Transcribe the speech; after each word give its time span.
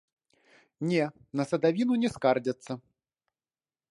Не, 0.91 1.01
на 1.41 1.47
садавіну 1.51 1.93
не 2.05 2.09
скардзяцца! 2.15 2.71